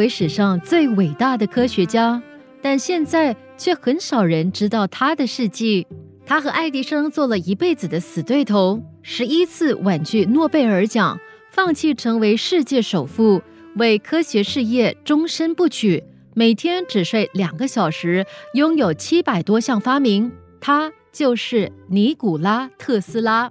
[0.00, 2.22] 为史上最伟大的科学家，
[2.62, 5.86] 但现在却很少人知道他的事迹。
[6.24, 13.42] 他和爱迪生做了一辈子的死对头，十一次婉拒诺贝尔奖，放弃成为世界首富，
[13.76, 18.24] 为科学事业终身不娶，每天只睡两个小时，
[18.54, 20.32] 拥有七百多项发明。
[20.62, 23.50] 他就是尼古拉特斯拉。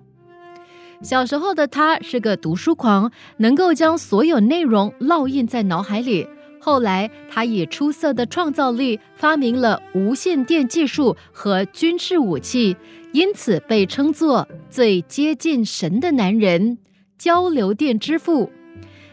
[1.04, 6.28] 小时候的他是个读书狂，能够将所有内容烙印在脑海里。
[6.60, 12.76] 后来，他以出色的创造力发明了无线电技术和军事武器，
[13.14, 16.78] 因此被称作最接近神的男人——
[17.18, 18.52] 交流电之父。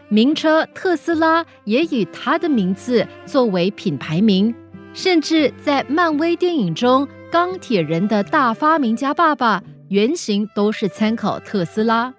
[0.08, 4.54] 名车特斯拉也以他的名字作为品牌名，
[4.92, 9.62] 甚至在漫威电影中，钢铁人的大发明家爸爸。
[9.88, 12.12] 原型都是参考特斯拉。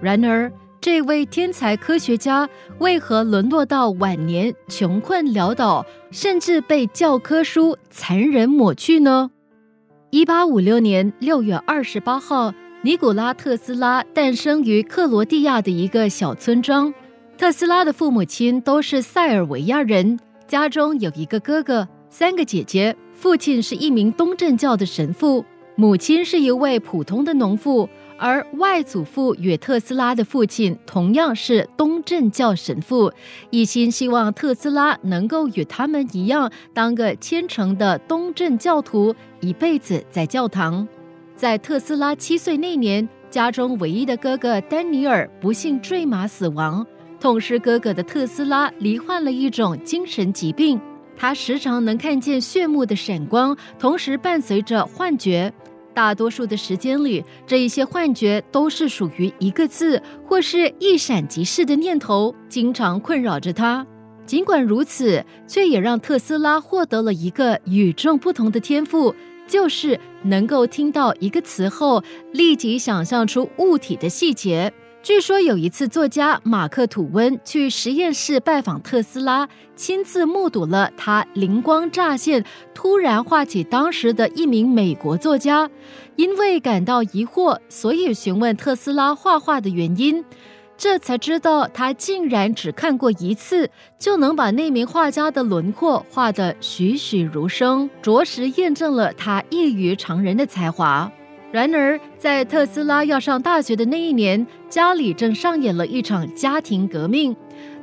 [0.00, 0.50] 然而，
[0.86, 2.48] 这位天才科学家
[2.78, 9.32] 为何沦落到晚年穷困潦倒，甚至被教科书残忍抹去呢？
[10.10, 16.94] 一八五六年六月二十八号，尼古拉特斯拉诞生于克罗地亚的一个小村庄。
[17.36, 22.96] 特斯拉的父母亲都是塞尔维亚人，家中有一个哥哥，三个姐姐。
[23.12, 25.44] 父亲是一名东正教的神父。
[25.78, 27.86] 母亲是一位普通的农妇，
[28.18, 33.12] 而外祖父与特斯拉的父亲同样是东正教神父，
[33.50, 40.86] 一心希望特斯拉能够与他们一样当个虔诚的东正教徒，一辈子在教堂。
[41.36, 46.86] 在特斯拉七岁那年，家中唯一的哥哥丹尼尔不幸坠马死亡，
[47.20, 50.80] 痛失哥哥的特斯拉罹患了一种精神疾病。
[51.18, 55.52] 他时常能看见血幕的闪光，同时伴随着幻觉。
[55.96, 63.86] 大多数的时间里，这一些幻觉都是属于一个字或是一闪即逝的念头，经常困扰着他。
[64.26, 69.14] 尽管如此，却也让特斯拉获得了一个与众不同的天赋，
[69.48, 74.70] 就是能够听到一个词后，立即想象出物体的细节。
[75.06, 82.44] 据说有一次，作家马克·吐温去实验室拜访特斯拉，亲自目睹了他灵光乍现，
[82.74, 85.70] 突然画起当时的一名美国作家。
[86.16, 90.24] 因为感到疑惑，所以询问特斯拉画画的原因。
[90.76, 101.08] 这才知道，他竟然只看过一次，就能把那名画家的轮廓画得栩栩如生，着实验证了他异于常人的才华。
[101.52, 107.34] 然而，在特斯拉要上大学的那一年，家里正上演了一场家庭革命。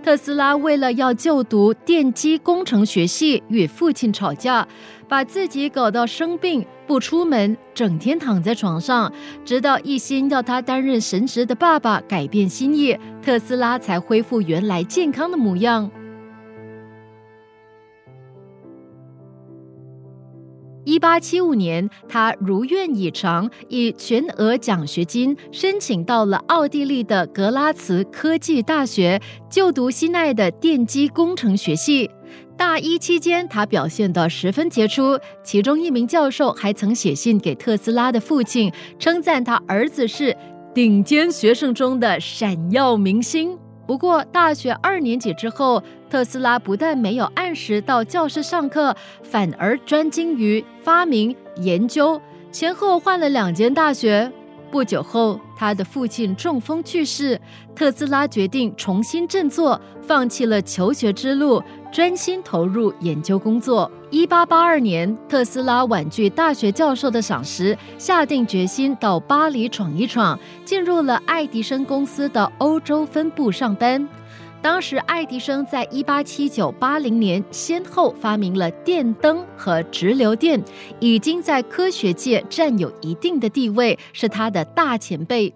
[0.03, 4.67] 特斯拉为了要就读电机工程学系，与父亲吵架，
[5.07, 9.11] 把自己搞到生病，不出门，整天躺在床上，
[9.45, 15.89] 直到一心要他担任神职的爸爸改变心意，特斯拉才恢复原来健康的模样。
[20.85, 32.09] 一八七五年，他如愿以偿，以全额奖学金申请到了奥地利的格拉茨科技大学就读心爱的电机工程学系。
[32.57, 40.35] 大一期间，他表现得十分杰出，其中一名教授还曾写信给特斯拉的父亲，称赞他儿子是
[40.73, 43.57] 顶尖学生中的闪耀明星。
[43.85, 52.19] 不过，大学二年级之后，特斯拉不但没有按时到教室上课，反而专精于发明研究，
[52.51, 54.31] 前后换了两间大学。
[54.71, 57.39] 不久后，他的父亲中风去世，
[57.75, 63.91] 特斯拉决定重新振作，放弃了求学之路，专心投入研究工作。
[64.13, 74.07] 一八八二年，特斯拉婉拒大学教授的赏识，下定决心到巴黎闯一闯，进入了爱迪生公司的欧洲分部上班。
[74.61, 80.63] 当时，爱迪生在一八七九、八零年先后发明了电灯和直流电，
[80.99, 85.51] 已经在科学界占有一定的地位，是他的大前辈。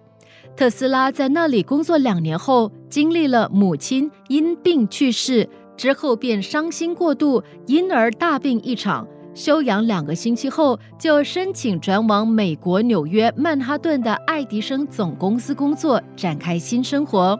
[0.56, 5.48] 特斯拉在那里工作两年后，经历了母亲因病去世。
[5.78, 9.06] 之后便伤心过度，因而大病一场。
[9.32, 17.38] 休养两个星期后，就申请转往美国纽约曼哈顿的爱迪生总公司工作，展开新生活。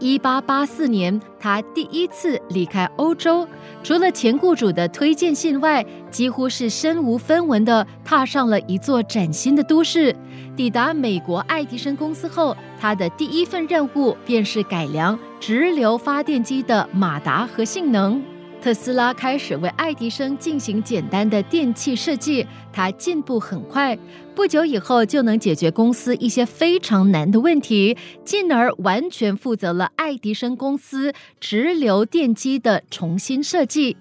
[0.00, 3.46] 一八八四年，他第一次离开欧洲，
[3.82, 10.14] 除了前雇主的推荐信外，几乎是身无分文的踏上了一座崭新的都市。
[10.56, 18.33] 抵达美国爱迪生公司后，他的第一份任务便是改良直流发电机的马达和性能。
[18.64, 23.94] 特斯拉开始为爱迪生进行简单的电器设计，他进步很快，
[24.34, 27.94] 不久以后就能解决公司一些非常难的问题，
[28.24, 33.98] 进而完全负责了爱迪生公司直流电机的重新设计。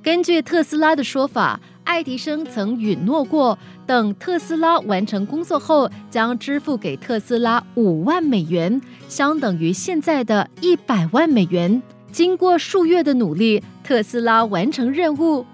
[0.00, 11.82] 根据特斯拉的说法，爱迪生曾允诺过，等特斯拉完成工作后，将支付给特斯拉五万美元，相等于现在的一百万美元。
[12.10, 15.44] 经过数月的努力，特斯拉完成任务，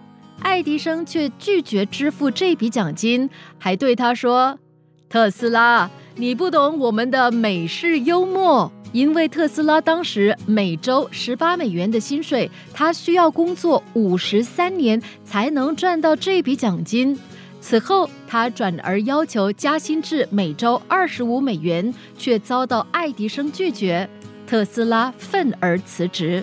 [0.41, 3.29] 爱迪生却拒绝支付这笔奖金，
[3.59, 4.59] 还对他说
[5.11, 17.19] ：“特斯拉，你不懂我们的美式幽默。”因为特斯拉当时每周十八美元的薪水，他需要工作五十三年才能赚到这笔奖金。
[17.61, 24.09] 此后，他转而要求加薪至每周二十五美元，却遭到爱迪生拒绝。
[24.55, 26.41] 特斯拉愤而辞职，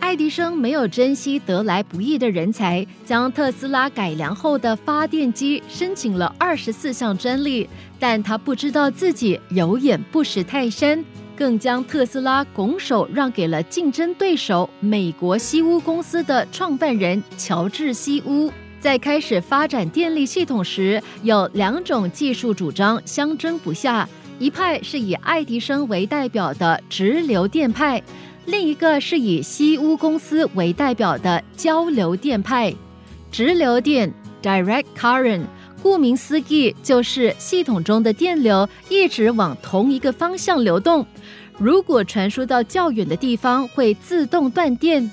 [0.00, 7.68] 爱迪生没有珍惜得来不易的人才，将特斯拉改良后的发电机申请了二十四项专利，
[8.00, 11.04] 但他不知道自己有眼不识泰山，
[11.36, 18.52] 更将特斯拉拱手让给了竞争对手美国西屋公司的创办人乔治西屋。
[18.80, 24.08] 在开始发展电力系统时，有两种技术主张相争不下。
[24.42, 28.02] 一派是以爱迪生为代表的直流电派，
[28.46, 32.74] 另一个是以西屋公司为代表的交流电派。
[33.30, 34.12] 直流电
[34.42, 35.44] （direct current）
[35.80, 41.06] 顾名思义，就是系统中的电流一直往同一个方向流动。
[41.56, 45.08] 如果传输到较远的地方，会自动断电；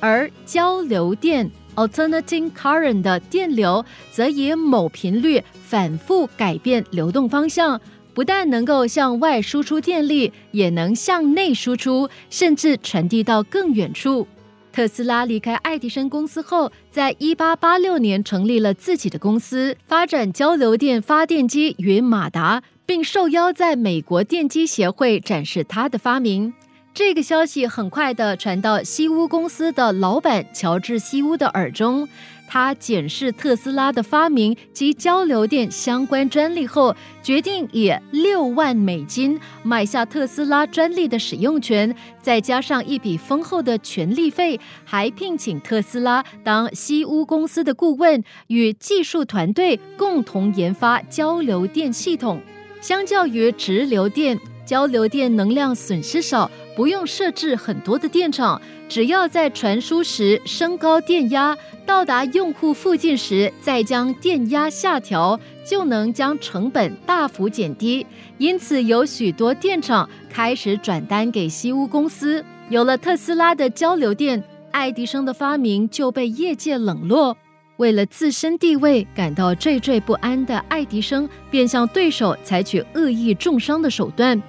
[0.00, 7.78] 而交流电 （alternating current） 的电流则以某频率反复改变流动方向。
[8.14, 14.26] 不但能够向外输出电力，也能向内输出，甚至传递到更远处。
[14.72, 26.54] 特斯拉离开爱迪生公司后，在一八八六年成立了自己的公司，发展交流电发电机与马达，并受邀在美国电机协会展示他的发明。
[26.94, 32.08] 这个消息很快的传到西屋公司的老板乔治西屋的耳中。
[32.52, 36.92] 他检视特斯拉的发明及交流电相关专利后，
[37.22, 52.42] 决定以六万美金买下特斯拉专利的使用权，再加上一笔丰厚的权利费，还聘请特斯拉当西屋公司的顾问，与技术团队共同研发交流电系统。
[52.80, 54.36] 相较于直流电，
[54.70, 58.62] 交流电能量损失少，不用设置很多的电厂。
[58.88, 68.06] 只要在传输时升高电压，到达用户附近时再将电压下调，就能将成本大幅减低。
[68.38, 72.44] 因此，有许多电厂开始转单给西屋公司。
[72.68, 74.40] 有了特斯拉的交流电，
[74.70, 77.36] 爱迪生的发明就被业界冷落。
[77.78, 84.40] 为了自身地位感到惴惴不安的爱迪生，便向对手采取恶意重伤的手段。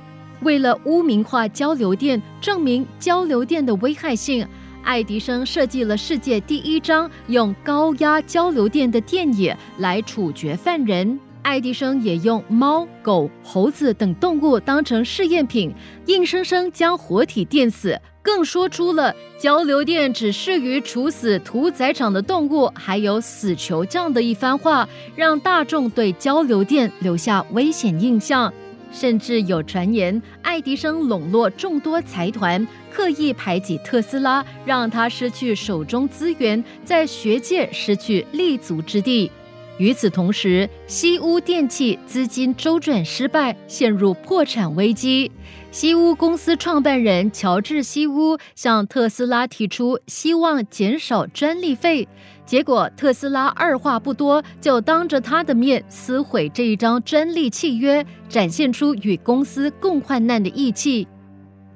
[0.42, 4.46] 为了污名化交流电，证明交流电的危害性，
[4.84, 11.20] 爱迪生设计了世界第一张用高压交流电的电椅来处决犯人。
[11.44, 15.74] 爱迪生也用猫、狗、猴子等动物当成试验品，
[16.06, 28.54] 硬生生将活体电死，更说出了交流电只适于处死屠宰场的动物，还有死囚这样的一番话，让大众对交流电留下危险印象。
[28.92, 39.32] 甚至有传言，爱迪生笼络众多财团，刻意排挤特斯拉，让他失去手中资源，在学界失去立足之地。
[39.78, 45.32] 与此同时，西屋电器资金周转失败，陷入破产危机。
[45.72, 52.06] 西屋公司创办人乔治·西屋向特斯拉提出，希望减少专利费。
[52.46, 61.08] 结果，特斯拉二话不多，就当着他的面撕毁这一张专利契约，展现出与公司共患难的义气。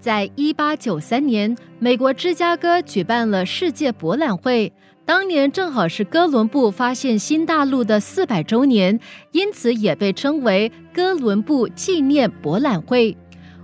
[0.02, 4.74] 在一八九三年，美国芝加哥举办了世界博览会，
[5.06, 9.00] 当年正好是哥伦布发现新大陆的四百周年，
[9.32, 13.16] 因此也被称为哥伦布纪念博览会。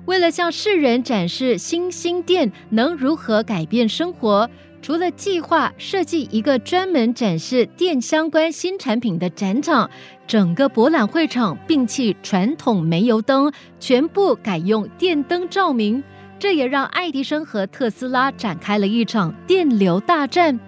[0.05, 4.50] 为了向世人展示新兴电能如何改变生活。
[4.81, 9.88] 除了计划设计一个专门展示电相关新产品的展场，
[10.25, 16.03] 整个博览会场摒弃传统煤油灯，全部改用电灯照明。
[16.39, 20.60] 这也让爱迪生和特斯拉展开了一场电流大战。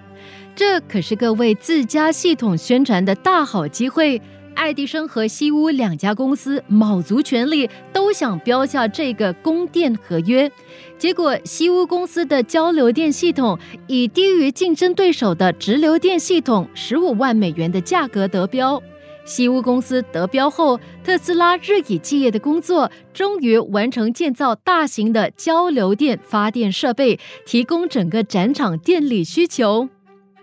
[0.55, 4.21] 这可是个为自家系统宣传的大好机会。
[4.55, 10.49] 爱迪生和西屋两家公司卯足全力，都想标下这个供电合约。
[10.97, 18.81] 结果，西屋公司的交流电系统以低于竞争对手的直流电系统十五万美元的价格得标。
[19.25, 29.87] 西屋公司得标后，特斯拉日以继夜的工作，终于完成建造大型的交流电发电设备，提供整个展场电力需求。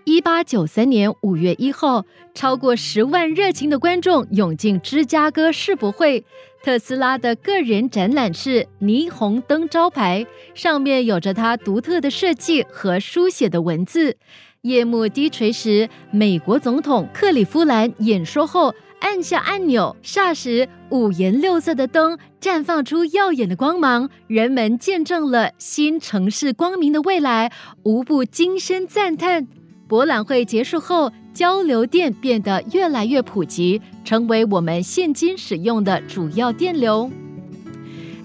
[0.03, 6.25] 一八九三年五月一号，超过十万热情的观众涌进芝加哥世博会。
[6.63, 14.17] 特斯拉的个人展览是霓虹灯招牌，上面有着他独特的设计和书写的文字。
[14.61, 27.51] 夜幕低垂时，美国总统克里夫兰演说后按下按钮，霎时五颜六色的灯绽放出耀眼的光芒，人们见证了新城市光明的未来，
[27.83, 29.47] 无不惊声赞叹。
[29.91, 37.11] 博览会结束后，交流电变得越来越普及，成为我们现今使用的主要电流。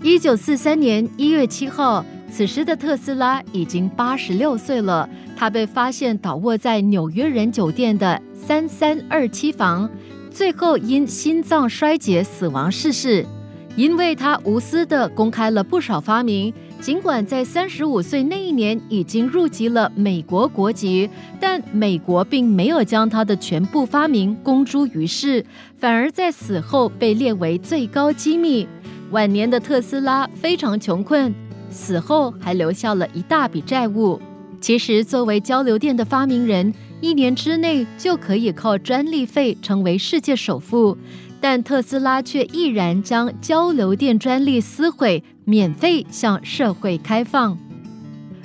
[0.00, 5.10] 一九四三年一月七号，此时的特斯拉已经八十六岁了。
[5.36, 9.90] 他被发现倒卧在纽约人酒店的三三二七房，
[10.30, 13.26] 最后因心脏衰竭死亡逝世。
[13.74, 16.54] 因为他无私的公开了不少发明。
[16.80, 25.44] 尽管在三十五岁那一年已经入籍了美国国籍，但美国并没有将他的全部发明公诸于世，
[25.78, 28.68] 反而在死后被列为最高机密。
[29.10, 31.34] 晚年的特斯拉非常穷困，
[31.70, 34.20] 死后还留下了一大笔债务。
[34.60, 40.96] 其实，作为交流电的发明人，一年之内就可以靠专利费成为世界首富。
[41.40, 47.56] 但特斯拉却毅然将交流电专利撕毁，免费向社会开放。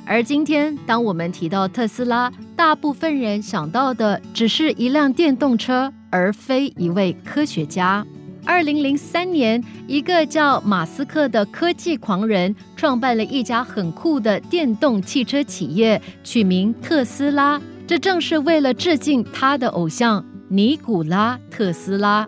[0.05, 8.05] 而今天，当我们提到特斯拉，大部分人想到的只是一辆电动车，而非一位科学家。
[8.45, 17.59] 二零零三年，一个叫马斯克的科技狂人创办了一家很酷的电动汽车企业，取名特斯拉。
[17.87, 22.27] 这正是为了致敬他的偶像尼古拉特斯拉。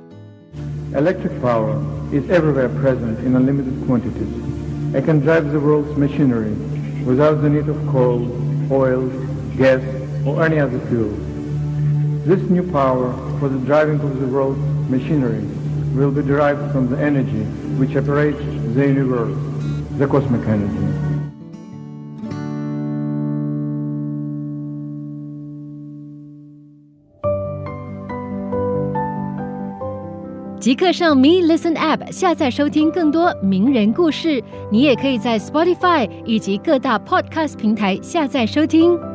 [0.93, 1.75] Electric power
[2.11, 4.52] is everywhere present in unlimited quantities
[4.93, 6.53] and can drive the world's machinery
[7.03, 8.21] without the need of coal,
[8.71, 9.09] oil,
[9.57, 9.81] gas,
[10.25, 11.09] or any other fuel.
[12.25, 14.59] This new power for the driving of the world's
[14.89, 15.43] machinery
[15.95, 17.43] will be derived from the energy
[17.77, 18.39] which operates
[18.75, 19.38] the universe,
[19.97, 21.12] the cosmic energy.
[30.63, 34.41] 即刻上 Me Listen App 下载收听更多名人故事。
[34.72, 39.12] 你也可以在 Spotify 以及各大 Podcast 平台下载收听。